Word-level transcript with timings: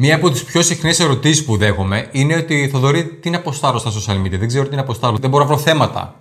Μία 0.00 0.14
από 0.14 0.30
τις 0.30 0.44
πιο 0.44 0.62
συχνές 0.62 1.00
ερωτήσεις 1.00 1.44
που 1.44 1.56
δέχομαι 1.56 2.08
είναι 2.12 2.36
ότι 2.36 2.68
Θοδωρή, 2.72 3.04
τι 3.04 3.30
να 3.30 3.36
αποστάρω 3.36 3.78
στα 3.78 3.90
social 3.90 4.26
media; 4.26 4.38
Δεν 4.38 4.46
ξέρω 4.46 4.68
τι 4.68 4.74
να 4.74 4.80
αποστάρω. 4.80 5.16
Δεν 5.20 5.30
μπορώ 5.30 5.44
να 5.44 5.48
βρω 5.50 5.58
θέματα. 5.58 6.14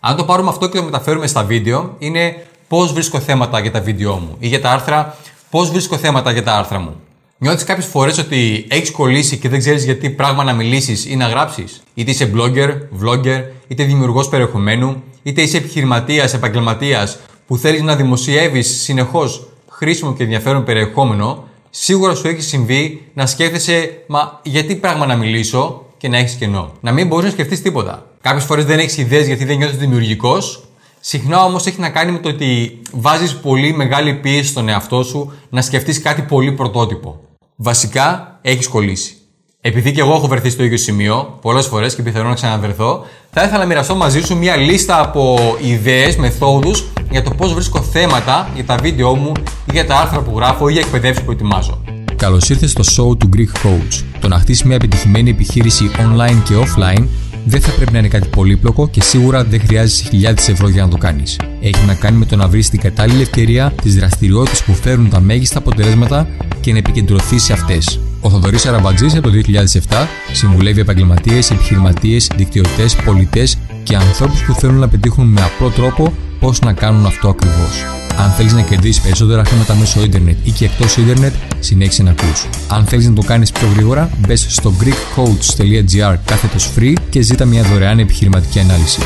Αν 0.00 0.16
το 0.16 0.24
πάρουμε 0.24 0.48
αυτό 0.48 0.68
και 0.68 0.78
το 0.78 0.84
μεταφέρουμε 0.84 1.26
στα 1.26 1.44
βίντεο, 1.44 1.94
είναι 1.98 2.46
πώς 2.68 2.92
βρίσκω 2.92 3.20
θέματα 3.20 3.60
για 3.60 3.70
τα 3.70 3.80
βίντεο 3.80 4.14
μου 4.14 4.36
ή 4.38 4.46
για 4.46 4.60
τα 4.60 4.70
άρθρα, 4.70 5.16
πώς 5.50 5.70
βρίσκω 5.70 5.96
θέματα 5.96 6.32
για 6.32 6.42
τα 6.42 6.54
άρθρα 6.54 6.78
μου. 6.78 7.00
Νιώθεις 7.38 7.64
κάποιες 7.64 7.86
φορές 7.86 8.18
ότι 8.18 8.66
έχεις 8.68 8.90
κολλήσει 8.90 9.36
και 9.36 9.48
δεν 9.48 9.58
ξέρεις 9.58 9.84
γιατί 9.84 10.10
πράγμα 10.10 10.44
να 10.44 10.52
μιλήσεις 10.52 11.06
ή 11.06 11.16
να 11.16 11.28
γράψεις; 11.28 11.82
Είτε 11.94 12.10
είσαι 12.10 12.32
blogger, 12.34 12.68
vlogger, 13.02 13.42
είτε 13.68 13.84
δημιουργός 13.84 14.28
περιεχομένου, 14.28 15.02
είτε 15.22 15.42
είσαι 15.42 15.56
επιχειρηματίας, 15.56 16.34
επαγγελματίας 16.34 17.18
που 17.46 17.56
θέλεις 17.56 17.82
να 17.82 17.96
δημοσιεύεις 17.96 18.82
συνεχώς 18.82 19.46
χρήσιμο 19.68 20.14
και 20.14 20.22
ενδιαφέρον 20.22 20.64
περιεχόμενο, 20.64 21.50
σίγουρα 21.74 22.14
σου 22.14 22.28
έχει 22.28 22.40
συμβεί 22.40 23.02
να 23.14 23.26
σκέφτεσαι, 23.26 24.04
μα 24.06 24.40
γιατί 24.42 24.76
πράγμα 24.76 25.06
να 25.06 25.16
μιλήσω 25.16 25.86
και 25.96 26.08
να 26.08 26.16
έχεις 26.18 26.34
κενό. 26.34 26.72
Να 26.80 26.92
μην 26.92 27.06
μπορείς 27.06 27.24
να 27.24 27.30
σκεφτείς 27.30 27.62
τίποτα. 27.62 28.06
Κάποιες 28.20 28.44
φορές 28.44 28.64
δεν 28.64 28.78
έχεις 28.78 28.96
ιδέες 28.96 29.26
γιατί 29.26 29.44
δεν 29.44 29.56
νιώθεις 29.56 29.78
δημιουργικός. 29.78 30.64
Συχνά 31.00 31.44
όμως 31.44 31.66
έχει 31.66 31.80
να 31.80 31.90
κάνει 31.90 32.12
με 32.12 32.18
το 32.18 32.28
ότι 32.28 32.80
βάζεις 32.92 33.36
πολύ 33.36 33.72
μεγάλη 33.72 34.14
πίεση 34.14 34.48
στον 34.48 34.68
εαυτό 34.68 35.02
σου 35.02 35.32
να 35.50 35.62
σκεφτείς 35.62 36.00
κάτι 36.00 36.22
πολύ 36.22 36.52
πρωτότυπο. 36.52 37.20
Βασικά 37.56 38.38
έχεις 38.42 38.68
κολλήσει. 38.68 39.16
Επειδή 39.60 39.92
και 39.92 40.00
εγώ 40.00 40.14
έχω 40.14 40.26
βρεθεί 40.26 40.50
στο 40.50 40.64
ίδιο 40.64 40.76
σημείο 40.76 41.38
πολλές 41.40 41.66
φορές 41.66 41.94
και 41.94 42.02
πιθανόν 42.02 42.28
να 42.28 42.34
ξαναβρεθώ, 42.34 43.06
θα 43.30 43.42
ήθελα 43.42 43.58
να 43.58 43.64
μοιραστώ 43.64 43.94
μαζί 43.94 44.20
σου 44.20 44.36
μια 44.36 44.56
λίστα 44.56 45.00
από 45.00 45.38
ιδέες, 45.60 46.16
μεθόδους 46.16 46.91
για 47.12 47.22
το 47.22 47.30
πώς 47.30 47.54
βρίσκω 47.54 47.82
θέματα 47.82 48.48
για 48.54 48.64
τα 48.64 48.76
βίντεο 48.82 49.14
μου 49.14 49.32
ή 49.64 49.72
για 49.72 49.86
τα 49.86 49.96
άρθρα 49.96 50.20
που 50.20 50.36
γράφω 50.36 50.68
ή 50.68 50.72
για 50.72 50.80
εκπαιδεύσεις 50.80 51.24
που 51.24 51.30
ετοιμάζω. 51.30 51.82
Καλώς 52.16 52.48
ήρθες 52.48 52.70
στο 52.70 52.82
show 52.82 53.18
του 53.18 53.28
Greek 53.36 53.66
Coach. 53.66 54.02
Το 54.20 54.28
να 54.28 54.38
χτίσεις 54.38 54.62
μια 54.62 54.74
επιτυχημένη 54.74 55.30
επιχείρηση 55.30 55.90
online 55.98 56.42
και 56.44 56.54
offline 56.54 57.04
δεν 57.44 57.60
θα 57.60 57.70
πρέπει 57.70 57.92
να 57.92 57.98
είναι 57.98 58.08
κάτι 58.08 58.28
πολύπλοκο 58.28 58.88
και 58.88 59.02
σίγουρα 59.02 59.44
δεν 59.44 59.60
χρειάζεσαι 59.60 60.04
χιλιάδες 60.04 60.48
ευρώ 60.48 60.68
για 60.68 60.82
να 60.82 60.88
το 60.88 60.96
κάνεις. 60.96 61.40
Έχει 61.60 61.86
να 61.86 61.94
κάνει 61.94 62.18
με 62.18 62.24
το 62.24 62.36
να 62.36 62.48
βρεις 62.48 62.68
την 62.68 62.80
κατάλληλη 62.80 63.22
ευκαιρία, 63.22 63.72
τις 63.82 63.96
δραστηριότητες 63.96 64.62
που 64.62 64.74
φέρουν 64.74 65.08
τα 65.10 65.20
μέγιστα 65.20 65.58
αποτελέσματα 65.58 66.28
και 66.60 66.72
να 66.72 66.78
επικεντρωθείς 66.78 67.42
σε 67.42 67.52
αυτές. 67.52 68.00
Ο 68.20 68.30
Θοδωρής 68.30 68.66
Αραμπατζή 68.66 69.06
από 69.06 69.20
το 69.20 69.30
2007 69.30 70.06
συμβουλεύει 70.32 70.80
επαγγελματίες, 70.80 71.50
επιχειρηματίες, 71.50 72.30
δικτυωτές, 72.36 72.96
πολιτές 72.96 73.58
και 73.82 73.96
ανθρώπους 73.96 74.42
που 74.44 74.52
θέλουν 74.52 74.78
να 74.78 74.88
πετύχουν 74.88 75.26
με 75.26 75.40
απλό 75.42 75.68
τρόπο 75.68 76.12
πώς 76.42 76.60
να 76.60 76.72
κάνουν 76.72 77.06
αυτό 77.06 77.28
ακριβώς. 77.28 77.84
Αν 78.16 78.30
θέλεις 78.30 78.52
να 78.52 78.62
κερδίσεις 78.62 79.02
περισσότερα 79.02 79.44
χρήματα 79.44 79.74
μέσω 79.74 80.02
ίντερνετ 80.02 80.36
ή 80.46 80.50
και 80.50 80.64
εκτός 80.64 80.96
ίντερνετ, 80.96 81.34
συνέχισε 81.58 82.02
να 82.02 82.10
ακούς. 82.10 82.48
Αν 82.68 82.84
θέλεις 82.84 83.08
να 83.08 83.14
το 83.14 83.22
κάνεις 83.22 83.52
πιο 83.52 83.68
γρήγορα, 83.74 84.10
μπες 84.18 84.46
στο 84.48 84.72
greekcoach.gr 84.80 86.16
κάθετος 86.24 86.70
free 86.76 86.94
και 87.10 87.20
ζήτα 87.20 87.44
μια 87.44 87.62
δωρεάν 87.62 87.98
επιχειρηματική 87.98 88.58
ανάλυση. 88.58 89.00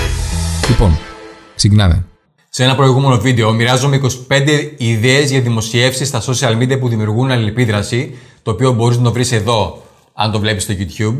Λοιπόν, 0.69 0.99
ξεκινάμε. 1.57 2.05
Σε 2.49 2.65
ένα 2.65 2.75
προηγούμενο 2.75 3.19
βίντεο 3.19 3.53
μοιράζομαι 3.53 4.01
25 4.29 4.73
ιδέες 4.77 5.31
για 5.31 5.41
δημοσιεύσεις 5.41 6.09
στα 6.09 6.23
social 6.23 6.63
media 6.63 6.81
που 6.81 6.89
δημιουργούν 6.89 7.31
αλληλεπίδραση, 7.31 8.15
το 8.43 8.51
οποίο 8.51 8.73
μπορείς 8.73 8.97
να 8.97 9.03
το 9.03 9.13
βρεις 9.13 9.33
εδώ, 9.33 9.83
αν 10.15 10.33
το 10.33 10.41
βλέπεις 10.41 10.63
στο 10.63 10.75
YouTube. 10.79 11.17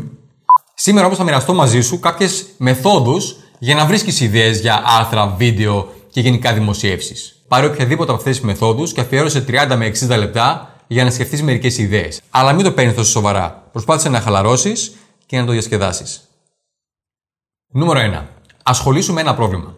Σήμερα 0.73 1.05
όμως 1.05 1.17
θα 1.17 1.23
μοιραστώ 1.23 1.53
μαζί 1.53 1.81
σου 1.81 1.99
κάποιες 1.99 2.45
μεθόδους 2.57 3.35
για 3.59 3.75
να 3.75 3.85
βρίσκεις 3.85 4.19
ιδέες 4.21 4.59
για 4.59 4.83
άρθρα, 4.99 5.35
βίντεο 5.37 5.95
και 6.17 6.23
γενικά 6.23 6.53
δημοσιεύσεις. 6.53 7.41
Πάρε 7.47 7.65
οποιαδήποτε 7.65 8.11
από 8.11 8.19
αυτές 8.19 8.35
τις 8.35 8.45
μεθόδους 8.45 8.93
και 8.93 9.01
αφιέρωσε 9.01 9.45
30 9.47 9.75
με 9.75 9.85
60 9.85 10.17
λεπτά 10.17 10.75
για 10.87 11.03
να 11.03 11.11
σκεφτείς 11.11 11.41
μερικές 11.41 11.77
ιδέες. 11.77 12.21
Αλλά 12.29 12.53
μην 12.53 12.63
το 12.63 12.71
παίρνεις 12.71 12.95
τόσο 12.95 13.09
σοβαρά. 13.09 13.69
Προσπάθησε 13.71 14.09
να 14.09 14.21
χαλαρώσεις 14.21 14.95
και 15.25 15.39
να 15.39 15.45
το 15.45 15.51
διασκεδάσεις. 15.51 16.21
Νούμερο 17.67 17.99
1. 17.99 18.25
Ασχολήσου 18.63 19.13
με 19.13 19.21
ένα 19.21 19.35
πρόβλημα. 19.35 19.75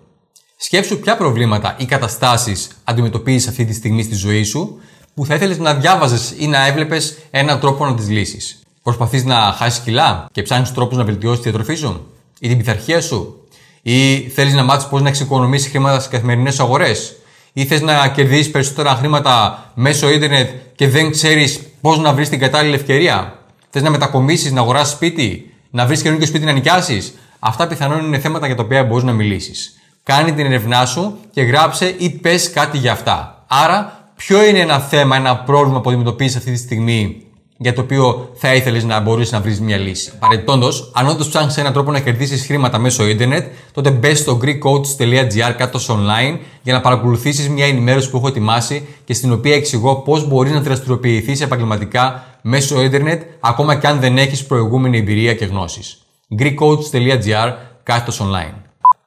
Σκέψου 0.57 0.99
ποια 0.99 1.17
προβλήματα 1.17 1.75
ή 1.79 1.85
καταστάσεις 1.85 2.69
αντιμετωπίζεις 2.83 3.47
αυτή 3.47 3.65
τη 3.65 3.73
στιγμή 3.73 4.03
στη 4.03 4.15
ζωή 4.15 4.43
σου 4.43 4.79
που 5.13 5.25
θα 5.25 5.35
ήθελες 5.35 5.57
να 5.57 5.73
διάβαζες 5.73 6.33
ή 6.37 6.47
να 6.47 6.65
έβλεπες 6.65 7.17
έναν 7.31 7.59
τρόπο 7.59 7.85
να 7.85 7.95
τις 7.95 8.09
λύσεις. 8.09 8.59
Προσπαθείς 8.83 9.23
να 9.25 9.35
χάσεις 9.35 9.83
κιλά 9.83 10.27
και 10.31 10.41
ψάχνεις 10.41 10.73
τρόπους 10.73 10.97
να 10.97 11.03
βελτιώσεις 11.03 11.43
τη 11.43 11.49
διατροφή 11.49 11.75
σου 11.75 12.07
ή 12.39 12.47
την 12.47 12.57
πειθαρχία 12.57 13.01
σου, 13.01 13.38
ή 13.81 14.19
θέλεις 14.19 14.53
να 14.53 14.63
μάθεις 14.63 14.87
πώς 14.87 15.01
να 15.01 15.09
εξοικονομήσεις 15.09 15.69
χρήματα 15.69 15.99
στις 15.99 16.11
καθημερινές 16.11 16.59
αγορές, 16.59 17.15
ή 17.53 17.65
θες 17.65 17.81
να 17.81 18.07
κερδίσεις 18.07 18.51
περισσότερα 18.51 18.95
χρήματα 18.95 19.65
μέσω 19.73 20.09
ίντερνετ 20.09 20.49
και 20.75 20.87
δεν 20.87 21.11
ξέρεις 21.11 21.59
πώς 21.81 21.99
να 21.99 22.13
βρεις 22.13 22.29
την 22.29 22.39
κατάλληλη 22.39 22.75
ευκαιρία; 22.75 23.33
Θες 23.69 23.81
να 23.81 23.89
μετακομίσεις, 23.89 24.51
να 24.51 24.61
αγοράσει 24.61 24.91
σπίτι, 24.91 25.53
να 25.69 25.85
βρεις 25.85 26.01
καινούργιο 26.01 26.27
σπίτι 26.27 26.45
να 26.45 26.51
νοικιάσεις; 26.51 27.13
Αυτά 27.39 27.67
πιθανόν 27.67 28.05
είναι 28.05 28.19
θέματα 28.19 28.45
για 28.45 28.55
τα 28.55 28.63
οποία 28.63 28.83
μπορείς 28.83 29.03
να 29.03 29.11
μιλήσεις. 29.11 29.73
Κάνε 30.03 30.31
την 30.31 30.45
ερευνά 30.45 30.85
σου 30.85 31.17
και 31.31 31.41
γράψε 31.41 31.95
ή 31.97 32.09
πες 32.09 32.51
κάτι 32.51 32.77
για 32.77 32.91
αυτά. 32.91 33.43
Άρα, 33.47 34.09
ποιο 34.15 34.43
είναι 34.43 34.59
ένα 34.59 34.79
θέμα, 34.79 35.15
ένα 35.15 35.37
πρόβλημα 35.37 35.81
που 35.81 35.89
αντιμετωπίζεις 35.89 36.35
αυτή 36.35 36.51
τη 36.51 36.57
στιγμή 36.57 37.23
για 37.61 37.73
το 37.73 37.81
οποίο 37.81 38.29
θα 38.33 38.53
ήθελες 38.55 38.83
να 38.83 38.99
μπορείς 38.99 39.31
να 39.31 39.41
βρεις 39.41 39.61
μια 39.61 39.77
λύση. 39.77 40.11
Παρεμπιπτόντως, 40.19 40.91
αν 40.93 41.07
όντως 41.07 41.27
ψάχνεις 41.27 41.57
έναν 41.57 41.73
τρόπο 41.73 41.91
να 41.91 41.99
κερδίσεις 41.99 42.45
χρήματα 42.45 42.79
μέσω 42.79 43.07
ίντερνετ, 43.07 43.47
τότε 43.71 43.91
μπες 43.91 44.19
στο 44.19 44.39
greekcoach.gr 44.43 45.53
κάτω 45.57 45.79
online 45.87 46.37
για 46.61 46.73
να 46.73 46.81
παρακολουθήσεις 46.81 47.49
μια 47.49 47.65
ενημέρωση 47.65 48.09
που 48.09 48.17
έχω 48.17 48.27
ετοιμάσει 48.27 48.87
και 49.05 49.13
στην 49.13 49.31
οποία 49.31 49.55
εξηγώ 49.55 49.95
πώς 49.95 50.27
μπορείς 50.27 50.51
να 50.51 50.61
δραστηριοποιηθείς 50.61 51.41
επαγγελματικά 51.41 52.23
μέσω 52.41 52.81
ίντερνετ, 52.81 53.21
ακόμα 53.39 53.75
και 53.75 53.87
αν 53.87 53.99
δεν 53.99 54.17
έχεις 54.17 54.45
προηγούμενη 54.45 54.97
εμπειρία 54.97 55.33
και 55.33 55.45
γνώσεις. 55.45 56.01
greekcoach.gr 56.39 57.53
κάτω 57.83 58.13
online. 58.19 58.53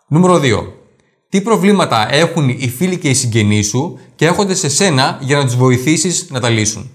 Νούμερο 0.08 0.40
2. 0.42 0.66
Τι 1.28 1.40
προβλήματα 1.40 2.14
έχουν 2.14 2.48
οι 2.48 2.69
φίλοι 2.76 2.98
και 2.98 3.08
οι 3.08 3.14
συγγενείς 3.14 3.66
σου 3.66 3.98
και 4.16 4.26
έρχονται 4.26 4.54
σε 4.54 4.69
σένα 4.69 5.19
για 5.20 5.36
να 5.36 5.44
τους 5.44 5.56
βοηθήσεις 5.56 6.26
να 6.30 6.40
τα 6.40 6.48
λύσουν; 6.48 6.90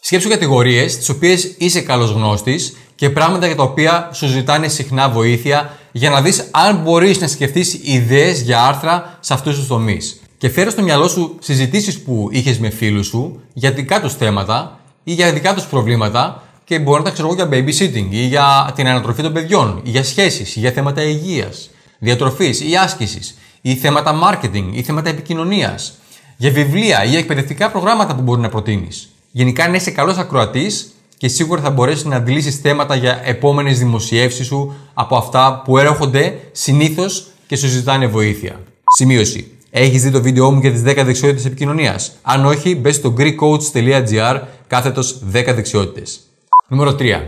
Σκέψου 0.00 0.28
κατηγορίες 0.28 0.98
τι 0.98 1.10
οποίες 1.10 1.54
είσαι 1.58 1.80
καλός 1.80 2.10
γνώστης 2.10 2.76
και 2.94 3.10
πράγματα 3.10 3.46
για 3.46 3.56
τα 3.56 3.62
οποία 3.62 4.10
σου 4.12 4.26
ζητάνε 4.26 4.68
συχνά 4.68 5.08
βοήθεια 5.08 5.78
για 5.92 6.10
να 6.10 6.22
δεις 6.22 6.48
αν 6.50 6.76
μπορείς 6.76 7.20
να 7.20 7.26
σκεφτείς 7.26 7.80
ιδέες 7.82 8.40
για 8.40 8.62
άρθρα 8.62 9.18
σε 9.20 9.34
αυτούς 9.34 9.56
τους 9.56 9.66
τομείς. 9.66 10.20
Και 10.38 10.48
φέρε 10.48 10.70
στο 10.70 10.82
μυαλό 10.82 11.08
σου 11.08 11.36
συζητήσεις 11.40 12.00
που 12.00 12.28
είχες 12.32 12.58
με 12.58 12.70
φίλους 12.70 13.06
σου 13.06 13.40
για 13.52 13.72
δικά 13.72 14.00
τους 14.00 14.14
θέματα 14.14 14.80
ή 15.04 15.12
για 15.12 15.32
δικά 15.32 15.54
τους 15.54 15.64
προβλήματα 15.64 16.42
και 16.64 16.78
μπορεί 16.78 16.98
να 16.98 17.04
τα 17.04 17.10
ξέρω 17.10 17.28
εγώ 17.28 17.36
για 17.36 17.48
babysitting 17.52 18.06
ή 18.10 18.26
για 18.26 18.72
την 18.74 18.86
ανατροφή 18.86 19.22
των 19.22 19.32
παιδιών 19.32 19.80
ή 19.84 19.90
για 19.90 20.04
σχέσεις 20.04 20.56
ή 20.56 20.58
για 20.58 20.72
θέματα 20.72 21.02
υγείας, 21.02 21.70
διατροφής 21.98 22.60
ή 22.60 22.76
άσκησης 22.76 23.38
ή 23.60 23.74
θέματα 23.74 24.18
marketing 24.22 24.68
ή 24.72 24.82
θέματα 24.82 25.08
επικοινωνίας, 25.08 25.98
για 26.36 26.50
βιβλία 26.50 27.04
ή 27.04 27.16
εκπαιδευτικά 27.16 27.70
προγράμματα 27.70 28.14
που 28.14 28.22
μπορεί 28.22 28.40
να 28.40 28.48
προτείνεις. 28.48 29.08
Γενικά 29.30 29.68
να 29.68 29.76
είσαι 29.76 29.90
καλός 29.90 30.16
ακροατής 30.16 30.92
και 31.16 31.28
σίγουρα 31.28 31.60
θα 31.60 31.70
μπορέσεις 31.70 32.04
να 32.04 32.16
αντιλήσεις 32.16 32.56
θέματα 32.56 32.94
για 32.94 33.20
επόμενες 33.24 33.78
δημοσιεύσεις 33.78 34.46
σου 34.46 34.74
από 34.94 35.16
αυτά 35.16 35.62
που 35.64 35.78
έρχονται 35.78 36.38
συνήθως 36.52 37.26
και 37.46 37.56
σου 37.56 37.66
ζητάνε 37.66 38.06
βοήθεια. 38.06 38.60
Σημείωση. 38.96 39.52
Έχεις 39.70 40.02
δει 40.02 40.10
το 40.10 40.22
βίντεο 40.22 40.50
μου 40.50 40.60
για 40.60 40.72
τις 40.72 40.82
10 40.82 41.04
δεξιότητες 41.04 41.44
επικοινωνίας; 41.44 42.12
Αν 42.22 42.44
όχι, 42.46 42.74
μπες 42.74 42.94
στο 42.94 43.14
greekcoach.gr 43.18 44.40
κάθετος 44.66 45.22
10 45.32 45.54
δεξιότητες. 45.54 46.20
Νούμερο 46.68 46.94
3. 46.94 47.22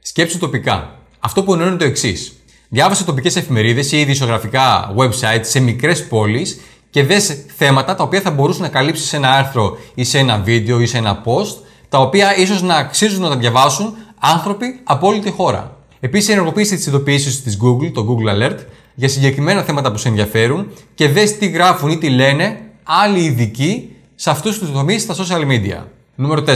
Σκέψου 0.00 0.38
τοπικά. 0.38 0.98
Αυτό 1.20 1.42
που 1.42 1.52
εννοώ 1.52 1.66
είναι 1.66 1.76
το 1.76 1.84
εξής. 1.84 2.32
Διάβασε 2.68 3.04
τοπικές 3.04 3.36
εφημερίδες 3.36 3.92
ή 3.92 4.00
ειδησιογραφικά 4.00 4.94
websites 4.96 5.40
σε 5.42 5.60
μικρές 5.60 6.06
πόλεις 6.06 6.60
και 6.90 7.04
δες 7.04 7.44
θέματα 7.56 7.94
τα 7.94 8.02
οποία 8.02 8.20
θα 8.20 8.30
μπορούσε 8.30 8.62
να 8.62 8.68
καλύψεις 8.68 9.08
σε 9.08 9.16
ένα 9.16 9.30
άρθρο 9.30 9.78
ή 9.94 10.04
σε 10.04 10.18
ένα 10.18 10.38
βίντεο 10.38 10.80
ή 10.80 10.86
σε 10.86 10.98
ένα 10.98 11.22
post, 11.24 11.56
τα 11.88 11.98
οποία 11.98 12.36
ίσως 12.36 12.62
να 12.62 12.74
αξίζουν 12.74 13.22
να 13.22 13.28
τα 13.28 13.36
διαβάσουν 13.36 13.94
άνθρωποι 14.18 14.80
από 14.84 15.06
όλη 15.06 15.20
τη 15.20 15.30
χώρα. 15.30 15.76
Επίσης, 16.00 16.28
ενεργοποίησε 16.28 16.76
τι 16.76 16.84
ειδοποιήσει 16.88 17.42
της 17.42 17.58
Google, 17.62 17.92
το 17.94 18.06
Google 18.08 18.34
Alert, 18.34 18.58
για 18.94 19.08
συγκεκριμένα 19.08 19.62
θέματα 19.62 19.92
που 19.92 19.98
σε 19.98 20.08
ενδιαφέρουν 20.08 20.70
και 20.94 21.08
δες 21.08 21.38
τι 21.38 21.48
γράφουν 21.48 21.90
ή 21.90 21.98
τι 21.98 22.10
λένε 22.10 22.60
άλλοι 22.82 23.20
ειδικοί 23.20 23.96
σε 24.14 24.30
αυτούς 24.30 24.58
τους 24.58 24.72
τομείς 24.72 25.02
στα 25.02 25.14
social 25.14 25.46
media. 25.50 25.84
Νούμερο 26.14 26.44
4. 26.46 26.52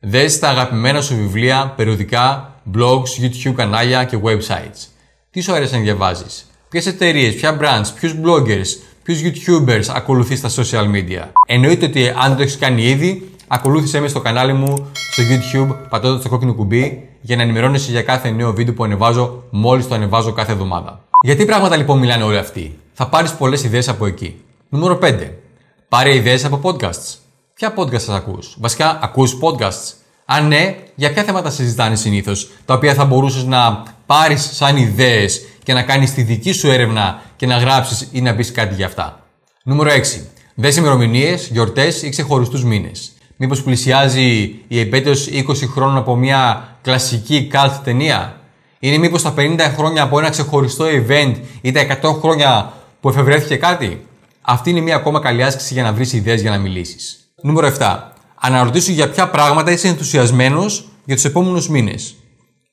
Δες 0.00 0.38
τα 0.38 0.48
αγαπημένα 0.48 1.00
σου 1.00 1.14
βιβλία, 1.14 1.72
περιοδικά, 1.76 2.54
blogs, 2.74 3.22
YouTube 3.22 3.54
κανάλια 3.54 4.04
και 4.04 4.18
websites. 4.22 4.88
Τι 5.30 5.40
σου 5.40 5.52
αρέσει 5.52 5.74
να 5.74 5.80
διαβάζεις, 5.80 6.46
ποιες 6.68 6.86
εταιρείες, 6.86 7.34
ποια 7.34 7.58
brands, 7.60 7.88
ποιους 8.00 8.14
bloggers, 8.24 8.68
ποιους 9.04 9.20
YouTubers 9.22 9.84
ακολουθείς 9.94 10.38
στα 10.38 10.50
social 10.50 10.84
media; 10.94 11.22
Εννοείται 11.46 11.86
ότι 11.86 12.08
αν 12.08 12.28
δεν 12.28 12.36
το 12.36 12.42
έχεις 12.42 12.58
κάνει 12.58 12.82
ήδη, 12.82 13.30
ακολούθησέ 13.48 14.00
με 14.00 14.08
στο 14.08 14.20
κανάλι 14.20 14.52
μου 14.52 14.90
στο 15.10 15.22
YouTube 15.22 15.76
πατώντας 15.88 16.22
το 16.22 16.28
κόκκινο 16.28 16.54
κουμπί 16.54 17.08
για 17.20 17.36
να 17.36 17.42
ενημερώνεσαι 17.42 17.90
για 17.90 18.02
κάθε 18.02 18.30
νέο 18.30 18.52
βίντεο 18.52 18.74
που 18.74 18.84
ανεβάζω 18.84 19.42
μόλις 19.50 19.88
το 19.88 19.94
ανεβάζω 19.94 20.32
κάθε 20.32 20.52
εβδομάδα. 20.52 21.04
Γιατί 21.22 21.44
πράγματα 21.44 21.76
λοιπόν 21.76 21.98
μιλάνε 21.98 22.22
όλοι 22.22 22.38
αυτοί; 22.38 22.78
Θα 22.92 23.08
πάρεις 23.08 23.32
πολλές 23.32 23.64
ιδέες 23.64 23.88
από 23.88 24.06
εκεί. 24.06 24.34
Νούμερο 24.68 24.98
5. 25.02 25.30
Πάρε 25.88 26.14
ιδέες 26.14 26.44
από 26.44 26.60
podcasts. 26.62 27.14
Ποια 27.54 27.74
podcasts 27.76 28.08
ακούς; 28.08 28.56
Βασικά, 28.60 28.98
ακούς 29.02 29.36
podcasts; 29.40 29.92
Αν 30.24 30.46
ναι, 30.46 30.76
για 30.94 31.12
ποια 31.12 31.22
θέματα 31.22 31.50
συζητάνε 31.50 31.96
συνήθως, 31.96 32.50
τα 32.64 32.74
οποία 32.74 32.94
θα 32.94 33.04
μπορούσες 33.04 33.44
να 33.44 33.82
πάρεις 34.06 34.56
σαν 34.56 34.76
ιδέες 34.76 35.42
και 35.64 35.72
να 35.72 35.82
κάνεις 35.82 36.14
τη 36.14 36.22
δική 36.22 36.52
σου 36.52 36.70
έρευνα 36.70 37.22
και 37.36 37.46
να 37.46 37.56
γράψεις 37.56 38.08
ή 38.12 38.20
να 38.20 38.34
πεις 38.34 38.52
κάτι 38.52 38.74
για 38.74 38.86
αυτά. 38.86 39.26
Νούμερο 39.64 39.90
6. 39.90 40.20
Δες 40.54 40.76
ημερομηνίες, 40.76 41.48
γιορτές 41.52 42.02
ή 42.02 42.08
ξεχωριστούς 42.08 42.64
μήνες. 42.64 43.12
Μήπως 43.36 43.62
πλησιάζει 43.62 44.54
η 44.68 44.80
επέτειος 44.80 45.26
20 45.26 45.66
χρόνων 45.66 45.96
από 45.96 46.16
μια 46.16 46.68
κλασική 46.82 47.50
cult 47.52 47.80
ταινία; 47.84 48.40
Είναι 48.78 48.98
μήπως 48.98 49.22
τα 49.22 49.34
50 49.36 49.58
χρόνια 49.76 50.02
από 50.02 50.18
ένα 50.18 50.30
ξεχωριστό 50.30 50.84
event 50.84 51.34
ή 51.60 51.72
τα 51.72 51.80
100 51.80 52.18
χρόνια 52.20 52.72
που 53.00 53.08
εφευρέθηκε 53.08 53.56
κάτι; 53.56 54.06
Αυτή 54.40 54.70
είναι 54.70 54.80
μια 54.80 54.94
ακόμα 54.94 55.20
καλή 55.20 55.42
άσκηση 55.42 55.74
για 55.74 55.82
να 55.82 55.92
βρεις 55.92 56.12
ιδέες 56.12 56.40
για 56.40 56.50
να 56.50 56.58
μιλήσεις. 56.58 57.18
Νούμερο 57.42 57.66
7. 57.78 57.98
Αναρωτήσου 58.40 58.92
για 58.92 59.10
ποια 59.10 59.28
πράγματα 59.28 59.70
είσαι 59.70 59.88
ενθουσιασμένος 59.88 60.88
για 61.04 61.14
τους 61.14 61.24
επόμενους 61.24 61.68
μήνες. 61.68 62.14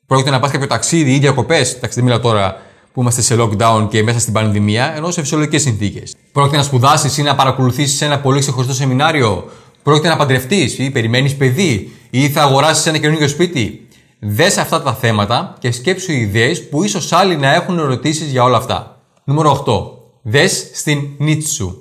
Πρόκειται 0.07 0.29
να 0.29 0.39
πας 0.39 0.51
κάποιο 0.51 0.67
ταξίδι 0.67 1.13
ή 1.13 1.19
διακοπές; 1.19 1.73
Εντάξει, 1.73 1.95
δεν 1.95 2.03
μιλάω 2.03 2.19
τώρα 2.19 2.61
που 2.93 3.01
είμαστε 3.01 3.21
σε 3.21 3.35
lockdown 3.39 3.87
και 3.89 4.03
μέσα 4.03 4.19
στην 4.19 4.33
πανδημία, 4.33 4.95
ενώ 4.95 5.11
σε 5.11 5.21
φυσιολογικές 5.21 5.61
συνθήκες. 5.61 6.15
Πρόκειται 6.31 6.57
να 6.57 6.63
σπουδάσεις 6.63 7.17
ή 7.17 7.21
να 7.21 7.35
παρακολουθήσεις 7.35 8.01
ένα 8.01 8.19
πολύ 8.19 8.39
ξεχωριστό 8.39 8.73
σεμινάριο; 8.73 9.49
Πρόκειται 9.83 10.07
να 10.07 10.15
παντρευτείς 10.15 10.77
ή 10.77 10.89
περιμένεις 10.89 11.35
παιδί; 11.35 11.91
Ή 12.09 12.29
θα 12.29 12.41
αγοράσεις 12.41 12.85
ένα 12.85 12.97
καινούργιο 12.97 13.27
σπίτι; 13.27 13.87
Δες 14.19 14.57
αυτά 14.57 14.81
τα 14.81 14.93
θέματα 14.93 15.55
και 15.59 15.71
σκέψου 15.71 16.11
ιδέες 16.11 16.69
που 16.69 16.83
ίσως 16.83 17.11
άλλοι 17.11 17.37
να 17.37 17.53
έχουν 17.53 17.79
ερωτήσεις 17.79 18.31
για 18.31 18.43
όλα 18.43 18.57
αυτά. 18.57 19.01
Νούμερο 19.23 19.51
8. 19.51 19.73
Δες 20.21 20.69
στην 20.73 20.99
νίτσου. 21.17 21.75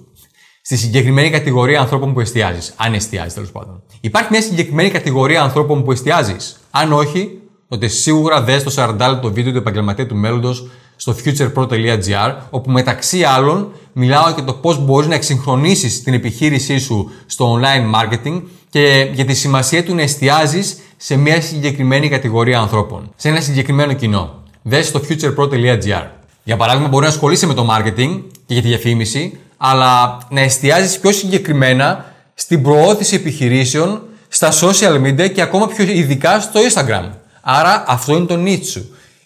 Στη 0.62 0.76
συγκεκριμένη 0.76 1.30
κατηγορία 1.30 1.80
ανθρώπων 1.80 2.12
που 2.12 2.20
εστιάζεις. 2.20 2.74
Αν 2.76 2.94
εστιάζεις, 2.94 3.34
τέλος 3.34 3.50
πάντων. 3.50 3.82
Υπάρχει 4.00 4.28
μια 4.30 4.42
συγκεκριμένη 4.42 4.90
κατηγορία 4.90 5.42
ανθρώπων 5.42 5.84
που 5.84 5.92
εστιάζεις. 5.92 6.60
Αν 6.70 6.92
όχι, 6.92 7.38
τότε 7.68 7.88
σίγουρα 7.88 8.42
δες 8.42 8.62
το 8.62 8.70
40 8.76 9.08
λεπτό 9.10 9.32
βίντεο 9.32 9.52
του 9.52 9.58
επαγγελματία 9.58 10.06
του 10.06 10.16
μέλλοντος 10.16 10.70
στο 11.00 11.16
futurepro.gr, 11.24 12.34
όπου 12.50 12.70
μεταξύ 12.70 13.22
άλλων 13.22 13.72
μιλάω 13.92 14.30
για 14.30 14.44
το 14.44 14.52
πώς 14.52 14.84
μπορείς 14.84 15.08
να 15.08 15.14
εξυγχρονίσεις 15.14 16.02
την 16.02 16.14
επιχείρησή 16.14 16.78
σου 16.78 17.10
στο 17.26 17.58
online 17.60 18.00
marketing 18.00 18.42
και 18.70 19.10
για 19.12 19.24
τη 19.24 19.34
σημασία 19.34 19.84
του 19.84 19.94
να 19.94 20.02
εστιάζεις 20.02 20.78
σε 20.96 21.16
μια 21.16 21.40
συγκεκριμένη 21.40 22.08
κατηγορία 22.08 22.58
ανθρώπων, 22.58 23.12
σε 23.16 23.28
ένα 23.28 23.40
συγκεκριμένο 23.40 23.92
κοινό. 23.92 24.42
Δες 24.62 24.86
στο 24.86 25.00
futurepro.gr. 25.08 26.06
Για 26.42 26.56
παράδειγμα, 26.56 26.88
μπορεί 26.88 27.04
να 27.04 27.10
ασχολείσαι 27.10 27.46
με 27.46 27.54
το 27.54 27.66
marketing 27.70 28.22
και 28.46 28.54
για 28.54 28.62
τη 28.62 28.68
διαφήμιση, 28.68 29.38
αλλά 29.56 30.18
να 30.30 30.40
εστιάζεις 30.40 30.98
πιο 30.98 31.12
συγκεκριμένα 31.12 32.14
στην 32.34 32.62
προώθηση 32.62 33.14
επιχειρήσεων 33.14 34.02
στα 34.28 34.52
social 34.52 35.02
media 35.06 35.32
και 35.32 35.42
ακόμα 35.42 35.66
πιο 35.66 35.84
ειδικά 35.84 36.40
στο 36.40 36.60
Instagram. 36.60 37.08
Άρα 37.40 37.84
αυτό 37.86 38.16
είναι 38.16 38.26
το 38.26 38.38
niche 38.44 38.82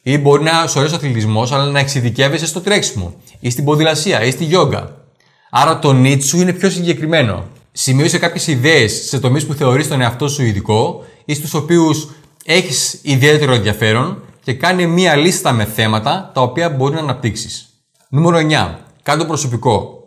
Ή 0.06 0.18
μπορεί 0.18 0.42
να 0.42 0.66
σου 0.66 0.78
αρέσει 0.78 0.94
ο 0.94 0.96
αθλητισμός, 0.96 1.52
αλλά 1.52 1.64
να 1.64 1.78
εξειδικεύεσαι 1.78 2.46
στο 2.46 2.60
τρέξιμο, 2.60 3.14
ή 3.40 3.50
στην 3.50 3.64
ποδηλασία, 3.64 4.22
ή 4.22 4.30
στη 4.30 4.44
γιόγκα. 4.44 4.96
Άρα 5.50 5.78
το 5.78 5.90
niche 5.90 6.32
είναι 6.32 6.52
πιο 6.52 6.70
συγκεκριμένο. 6.70 7.44
Σημείωσε 7.72 8.18
κάποιες 8.18 8.46
ιδέες 8.46 8.92
σε 8.92 9.20
τομείς 9.20 9.46
που 9.46 9.54
θεωρείς 9.54 9.88
τον 9.88 10.00
εαυτό 10.00 10.28
σου 10.28 10.42
ειδικό 10.42 11.04
ή 11.24 11.34
στους 11.34 11.54
οποίους 11.54 12.08
έχεις 12.44 12.98
ιδιαίτερο 13.02 13.52
ενδιαφέρον 13.52 14.22
και 14.42 14.54
κάνει 14.54 14.86
μία 14.86 15.16
λίστα 15.16 15.52
με 15.52 15.64
θέματα 15.64 16.30
τα 16.34 16.40
οποία 16.42 16.70
μπορεί 16.70 16.94
να 16.94 17.00
αναπτύξεις. 17.00 17.68
Νούμερο 18.08 18.38
9. 18.38 18.78
Κάντο 19.02 19.24
προσωπικό. 19.24 19.98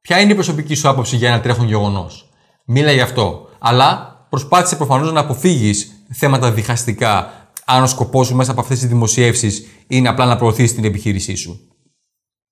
Ποια 0.00 0.20
είναι 0.20 0.32
η 0.32 0.34
προσωπική 0.34 0.74
σου 0.74 0.88
άποψη 0.88 1.16
για 1.16 1.28
ένα 1.28 1.40
τρέχον 1.40 1.66
γεγονός; 1.66 2.28
Μίλα 2.64 2.92
γι' 2.92 3.00
αυτό. 3.00 3.48
Αλλά 3.58 4.16
προσπάθησε 4.28 4.76
προφανώς 4.76 5.12
να 5.12 5.20
αποφύγεις 5.20 5.90
θέματα 6.12 6.52
διχαστικά 6.52 7.32
αν 7.66 7.82
ο 7.82 7.86
σκοπός 7.86 8.26
σου 8.26 8.36
μέσα 8.36 8.50
από 8.50 8.60
αυτές 8.60 8.78
τις 8.78 8.88
δημοσιεύσει 8.88 9.66
είναι 9.86 10.08
απλά 10.08 10.24
να 10.24 10.36
προωθήσεις 10.36 10.74
την 10.74 10.84
επιχείρησή 10.84 11.34
σου. 11.34 11.60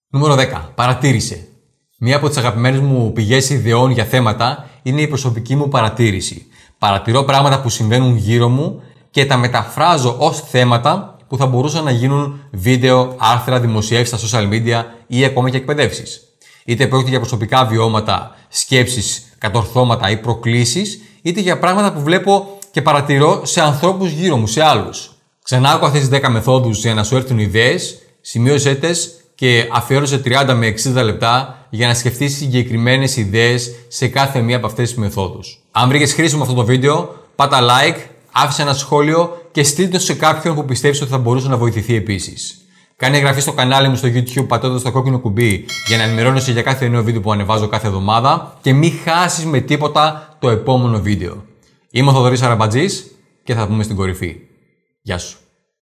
Νούμερο 0.08 0.34
10. 0.34 0.68
Παρατήρησε. 0.74 1.48
Μία 1.98 2.16
από 2.16 2.28
τις 2.28 2.36
αγαπημένες 2.36 2.80
μου 2.80 3.12
πηγές 3.12 3.50
ιδεών 3.50 3.90
για 3.90 4.04
θέματα 4.04 4.68
είναι 4.82 5.00
η 5.00 5.08
προσωπική 5.08 5.56
μου 5.56 5.68
παρατήρηση. 5.68 6.46
Παρατηρώ 6.78 7.22
πράγματα 7.22 7.60
που 7.60 7.68
συμβαίνουν 7.68 8.16
γύρω 8.16 8.48
μου 8.48 8.82
και 9.10 9.26
τα 9.26 9.36
μεταφράζω 9.36 10.16
ως 10.18 10.40
θέματα 10.40 11.16
που 11.28 11.36
θα 11.36 11.46
μπορούσαν 11.46 11.84
να 11.84 11.90
γίνουν 11.90 12.40
βίντεο, 12.50 13.14
άρθρα, 13.18 13.60
δημοσιεύσεις 13.60 14.20
στα 14.20 14.38
social 14.38 14.48
media 14.48 14.84
ή 15.06 15.24
ακόμα 15.24 15.50
και 15.50 15.56
εκπαιδεύσεις. 15.56 16.20
Είτε 16.64 16.86
πρόκειται 16.86 17.10
για 17.10 17.18
προσωπικά 17.18 17.64
βιώματα, 17.64 18.36
σκέψεις, 18.48 19.34
κατορθώματα 19.38 20.10
ή 20.10 20.16
προκλήσεις, 20.16 21.00
είτε 21.22 21.40
για 21.40 21.58
πράγματα 21.58 21.92
που 21.92 22.00
βλέπω 22.00 22.53
και 22.74 22.82
παρατηρώ 22.82 23.40
σε 23.44 23.60
ανθρώπους 23.60 24.10
γύρω 24.10 24.36
μου, 24.36 24.46
σε 24.46 24.62
άλλους. 24.62 25.10
Ξανά 25.42 25.70
άκου 25.70 25.86
αυτέ 25.86 26.00
τι 26.00 26.08
10 26.10 26.28
μεθόδους 26.28 26.78
για 26.78 26.94
να 26.94 27.04
σου 27.04 27.16
έρθουν 27.16 27.38
ιδέες, 27.38 27.98
σημείωσέ 28.20 28.74
τες 28.74 29.10
και 29.34 29.68
αφιέρωσε 29.72 30.22
30 30.24 30.54
με 30.54 30.66
60 30.66 31.02
λεπτά 31.04 31.66
για 31.70 31.86
να 31.86 31.94
σκεφτείς 31.94 32.36
συγκεκριμένες 32.36 33.16
ιδέες 33.16 33.70
σε 33.88 34.08
κάθε 34.08 34.40
μία 34.40 34.56
από 34.56 34.66
αυτές 34.66 34.88
τις 34.88 34.98
μεθόδους. 34.98 35.62
Αν 35.70 35.88
βρήκες 35.88 36.12
χρήσιμο 36.12 36.42
αυτό 36.42 36.54
το 36.54 36.64
βίντεο, 36.64 37.14
πάτα 37.36 37.58
like, 37.60 37.96
άφησε 38.32 38.62
ένα 38.62 38.74
σχόλιο 38.74 39.36
και 39.52 39.62
στείλτε 39.62 39.96
το 39.96 40.02
σε 40.04 40.14
κάποιον 40.14 40.54
που 40.54 40.64
πιστεύεις 40.64 41.00
ότι 41.00 41.10
θα 41.10 41.18
μπορούσε 41.18 41.48
να 41.48 41.56
βοηθηθεί 41.56 41.94
επίσης. 41.94 42.58
Κάνε 42.96 43.16
εγγραφή 43.16 43.40
στο 43.40 43.52
κανάλι 43.52 43.88
μου 43.88 43.96
στο 43.96 44.08
YouTube 44.14 44.46
πατώντας 44.48 44.82
το 44.82 44.92
κόκκινο 44.92 45.18
κουμπί 45.18 45.64
για 45.86 45.96
να 45.96 46.02
ενημερώνεσαι 46.02 46.52
για 46.52 46.62
κάθε 46.62 46.88
νέο 46.88 47.02
βίντεο 47.02 47.20
που 47.20 47.32
ανεβάζω 47.32 47.68
κάθε 47.68 47.86
εβδομάδα 47.86 48.56
και 48.62 48.72
μην 48.72 48.92
χάσεις 49.04 49.44
με 49.44 49.60
τίποτα 49.60 50.36
το 50.38 50.50
επόμενο 50.50 51.00
βίντεο. 51.00 51.44
Είμαι 51.96 52.10
ο 52.10 52.12
Θοδωρής 52.12 52.42
Αραμπατζής 52.42 53.14
και 53.42 53.54
θα 53.54 53.66
πούμε 53.66 53.82
στην 53.82 53.96
κορυφή. 53.96 54.36
Γεια 55.02 55.18
σου. 55.18 55.38